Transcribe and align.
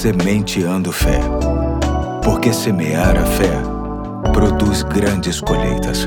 Sementeando 0.00 0.90
Fé. 0.92 1.20
Porque 2.24 2.54
semear 2.54 3.18
a 3.18 3.26
fé 3.26 3.52
produz 4.32 4.82
grandes 4.82 5.42
colheitas. 5.42 6.06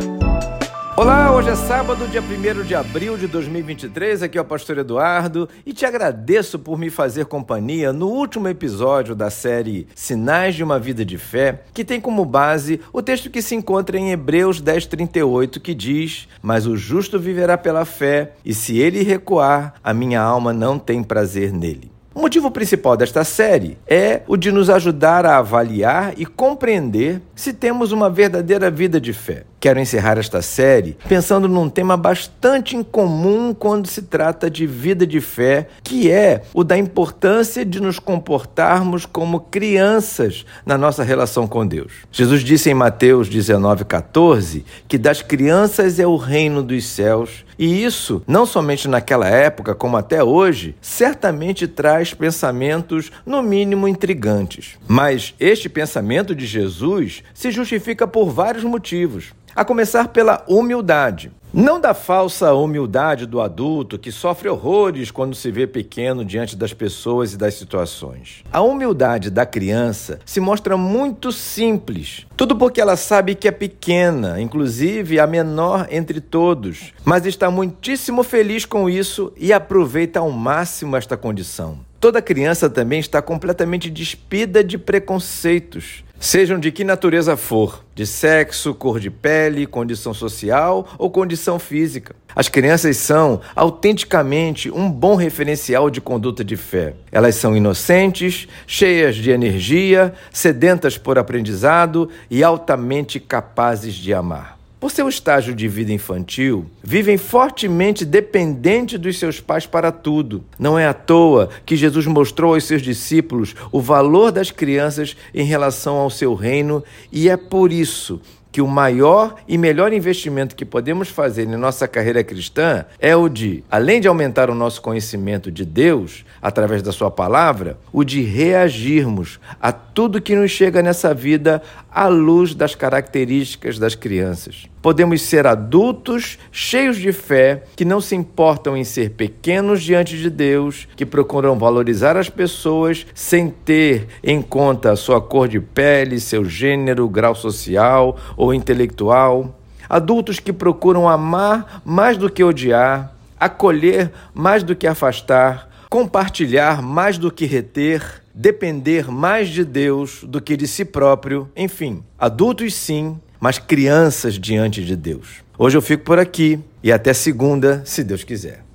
Olá, 0.97 1.31
hoje 1.31 1.50
é 1.50 1.55
sábado, 1.55 2.08
dia 2.08 2.20
1 2.20 2.64
de 2.64 2.74
abril 2.74 3.20
de 3.20 3.28
2023. 3.28 4.24
Aqui 4.24 4.36
é 4.36 4.42
o 4.42 4.46
Pastor 4.46 4.79
Eduardo 4.79 5.48
e 5.64 5.74
te 5.74 5.86
agradeço 5.86 6.58
por 6.58 6.79
me 6.79 6.90
fazer 6.90 7.26
companhia 7.26 7.94
no 7.94 8.08
último 8.08 8.47
episódio 8.47 9.13
da 9.13 9.29
série 9.29 9.87
Sinais 9.94 10.55
de 10.55 10.63
uma 10.63 10.79
Vida 10.79 11.05
de 11.05 11.19
Fé, 11.19 11.62
que 11.71 11.85
tem 11.85 12.01
como 12.01 12.25
base 12.25 12.81
o 12.91 12.99
texto 12.99 13.29
que 13.29 13.44
se 13.44 13.53
encontra 13.53 13.96
em 13.96 14.10
Hebreus 14.10 14.60
10,38, 14.60 15.62
que 15.62 15.75
diz: 15.75 16.27
Mas 16.41 16.66
o 16.66 16.75
justo 16.75 17.20
viverá 17.20 17.59
pela 17.59 17.85
fé, 17.85 18.31
e 18.44 18.55
se 18.55 18.80
ele 18.80 19.03
recuar, 19.03 19.75
a 19.84 19.94
minha 19.94 20.20
alma 20.20 20.52
não 20.52 20.80
tem 20.80 21.03
prazer 21.03 21.53
nele. 21.53 21.92
O 22.16 22.22
motivo 22.22 22.52
principal 22.52 22.95
desta 22.95 23.23
série 23.23 23.76
é 23.88 24.21
o 24.27 24.38
de 24.38 24.52
nos 24.52 24.70
ajudar 24.70 25.26
a 25.26 25.38
avaliar 25.38 26.13
e 26.16 26.27
compreender 26.27 27.20
se 27.35 27.53
temos 27.53 27.91
uma 27.91 28.09
verdadeira 28.09 28.69
vida 28.69 28.99
de 28.99 29.13
fé. 29.13 29.43
Quero 29.59 29.79
encerrar 29.79 30.17
esta 30.17 30.41
série 30.41 30.97
pensando 31.07 31.47
num 31.47 31.69
tema 31.69 31.95
bastante 31.95 32.75
incomum 32.75 33.53
quando 33.53 33.87
se 33.87 34.01
trata 34.01 34.49
de 34.49 34.67
vida 34.67 35.07
de 35.07 35.21
fé, 35.21 35.67
que 35.81 36.11
é 36.11 36.43
o 36.53 36.65
da 36.65 36.77
importância 36.77 37.63
de 37.63 37.79
nos 37.79 37.97
comportarmos 37.97 39.05
como 39.05 39.39
crianças 39.39 40.45
na 40.65 40.77
nossa 40.77 41.01
relação 41.01 41.47
com 41.47 41.65
Deus. 41.65 41.93
Jesus 42.11 42.43
disse 42.43 42.69
em 42.69 42.73
Mateus 42.73 43.29
19,14 43.29 44.65
que 44.85 44.97
das 44.97 45.21
crianças 45.21 45.97
é 45.97 46.05
o 46.05 46.17
reino 46.17 46.61
dos 46.61 46.85
céus, 46.85 47.45
e 47.57 47.84
isso, 47.84 48.21
não 48.27 48.45
somente 48.45 48.87
naquela 48.87 49.27
época, 49.27 49.75
como 49.75 49.95
até 49.95 50.23
hoje, 50.23 50.75
certamente 50.81 51.67
traz 51.67 52.13
pensamentos, 52.13 53.11
no 53.25 53.41
mínimo, 53.41 53.87
intrigantes. 53.87 54.77
Mas 54.87 55.34
este 55.40 55.70
pensamento 55.70 56.35
de 56.35 56.45
Jesus 56.45 57.23
se 57.34 57.52
justifica 57.52 58.07
por 58.07 58.29
vários 58.29 58.63
motivos. 58.63 59.34
A 59.55 59.63
começar 59.63 60.07
pela 60.07 60.43
humildade. 60.48 61.32
Não 61.54 61.80
da 61.80 61.93
falsa 61.93 62.52
humildade 62.55 63.27
do 63.27 63.40
adulto 63.40 63.99
que 63.99 64.12
sofre 64.12 64.50
horrores 64.50 65.12
quando 65.12 65.36
se 65.36 65.52
vê 65.52 65.68
pequeno 65.68 66.26
diante 66.26 66.56
das 66.56 66.74
pessoas 66.74 67.34
e 67.34 67.38
das 67.38 67.54
situações. 67.54 68.44
A 68.52 68.62
humildade 68.62 69.30
da 69.30 69.46
criança 69.46 70.20
se 70.26 70.40
mostra 70.40 70.76
muito 70.76 71.32
simples. 71.32 72.26
Tudo 72.36 72.56
porque 72.56 72.82
ela 72.82 72.96
sabe 72.96 73.36
que 73.36 73.48
é 73.48 73.52
pequena, 73.52 74.42
inclusive 74.42 75.20
a 75.20 75.28
menor 75.28 75.86
entre 75.92 76.20
todos, 76.20 76.92
mas 77.06 77.28
está 77.28 77.52
muitíssimo 77.52 78.24
feliz 78.24 78.66
com 78.66 78.90
isso 78.90 79.32
e 79.38 79.54
aproveita 79.54 80.22
ao 80.22 80.32
máximo 80.32 80.98
esta 80.98 81.16
condição. 81.16 81.78
Toda 82.00 82.20
criança 82.20 82.68
também 82.68 83.00
está 83.00 83.22
completamente 83.22 83.92
despida 83.92 84.64
de 84.64 84.80
preconceitos, 84.80 86.04
sejam 86.24 86.58
de 86.58 86.72
que 86.72 86.86
natureza 86.86 87.36
for, 87.36 87.84
de 87.94 88.06
sexo, 88.08 88.74
cor 88.74 88.98
de 88.98 89.12
pele, 89.12 89.68
condição 89.68 90.14
social 90.14 90.88
ou 90.98 91.12
condição 91.12 91.60
física. 91.60 92.16
As 92.34 92.48
crianças 92.48 92.96
são 92.96 93.42
autenticamente 93.54 94.72
um 94.72 94.90
bom 94.90 95.16
referencial 95.16 95.90
de 95.90 96.00
conduta 96.00 96.42
de 96.42 96.56
fé. 96.56 96.94
Elas 97.12 97.36
são 97.36 97.58
inocentes, 97.58 98.48
cheias 98.66 99.18
de 99.18 99.32
energia, 99.32 100.14
sedentas 100.32 100.98
por 100.98 101.20
aprendizado 101.20 102.10
e 102.32 102.42
altamente 102.42 103.20
capazes 103.20 103.94
de 103.94 104.14
amar. 104.14 104.62
Por 104.84 104.92
seu 104.92 105.08
estágio 105.08 105.56
de 105.56 105.66
vida 105.66 105.94
infantil, 105.94 106.66
vivem 106.84 107.17
fortemente 107.17 108.03
dependentes 108.03 109.00
dos 109.00 109.17
seus 109.17 109.40
pais 109.40 109.66
para 109.66 109.94
tudo. 109.94 110.44
Não 110.59 110.78
é 110.78 110.86
à 110.86 110.94
toa 110.94 111.50
que 111.66 111.78
Jesus 111.78 112.06
mostrou 112.06 112.53
aos 112.53 112.66
seus 112.66 112.81
discípulos 112.81 113.56
o 113.72 113.80
valor 113.80 114.30
das 114.30 114.52
crianças 114.52 115.16
em 115.34 115.45
relação 115.45 115.95
ao 115.95 116.09
seu 116.09 116.34
reino, 116.34 116.84
e 117.09 117.30
é 117.30 117.38
por 117.38 117.72
isso 117.72 118.19
que 118.52 118.62
o 118.62 118.68
maior 118.68 119.35
e 119.47 119.58
melhor 119.58 119.94
investimento 119.94 120.53
que 120.53 120.66
podemos 120.66 121.08
fazer 121.08 121.44
em 121.44 121.56
nossa 121.56 121.88
carreira 121.88 122.22
cristã 122.22 122.84
é 123.00 123.16
o 123.16 123.29
de, 123.29 123.63
além 123.72 124.02
de 124.02 124.09
aumentar 124.09 124.50
o 124.50 124.53
nosso 124.53 124.81
conhecimento 124.81 125.50
de 125.50 125.63
Deus 125.63 126.25
através 126.41 126.81
da 126.81 126.91
Sua 126.91 127.09
palavra, 127.09 127.78
o 127.94 128.03
de 128.03 128.22
reagirmos 128.22 129.40
a 129.62 129.72
tudo 129.72 130.22
que 130.22 130.35
nos 130.35 130.52
chega 130.52 130.84
nessa 130.84 131.13
vida 131.13 131.63
à 131.90 132.09
luz 132.09 132.53
das 132.53 132.75
características 132.75 133.79
das 133.79 133.96
crianças. 133.96 134.72
Podemos 134.84 135.22
ser 135.22 135.48
adultos 135.48 136.38
cheios 136.52 136.98
de 136.98 137.14
fé, 137.14 137.64
que 137.74 137.86
não 137.86 138.02
se 138.02 138.18
importam 138.18 138.76
em 138.76 138.84
ser 138.84 139.12
pequenos 139.12 139.82
diante 139.82 140.18
de 140.18 140.30
Deus, 140.30 140.90
que 140.98 141.06
procuram 141.06 141.58
valorizar 141.58 142.18
as 142.18 142.30
pessoas 142.30 143.06
sem 143.16 143.50
ter 143.50 144.10
em 144.22 144.42
conta 144.42 144.92
a 144.92 144.98
sua 144.98 145.22
cor 145.22 145.48
de 145.48 145.62
pele, 145.62 146.20
seu 146.20 146.44
gênero, 146.44 147.08
grau 147.08 147.34
social 147.34 148.18
ou 148.36 148.54
intelectual. 148.54 149.58
Adultos 149.88 150.38
que 150.38 150.52
procuram 150.52 151.08
amar 151.08 151.82
mais 151.86 152.18
do 152.18 152.30
que 152.30 152.44
odiar, 152.44 153.16
acolher 153.40 154.12
mais 154.34 154.64
do 154.64 154.76
que 154.76 154.86
afastar, 154.86 155.70
compartilhar 155.90 156.82
mais 156.82 157.18
do 157.18 157.32
que 157.32 157.46
reter, 157.46 158.22
depender 158.34 159.10
mais 159.10 159.48
de 159.48 159.64
Deus 159.64 160.26
do 160.26 160.42
que 160.42 160.58
de 160.58 160.68
si 160.68 160.84
próprio, 160.84 161.50
enfim, 161.56 162.04
adultos 162.20 162.74
sim, 162.74 163.18
mas 163.44 163.59
crianças 163.59 164.40
diante 164.40 164.86
de 164.86 164.96
Deus. 164.96 165.44
Hoje 165.58 165.76
eu 165.76 165.81
fico 165.81 166.06
por 166.06 166.18
aqui 166.18 166.62
e 166.81 166.94
até 166.94 167.14
segunda, 167.14 167.81
se 167.84 168.02
Deus 168.02 168.24
quiser. 168.24 168.64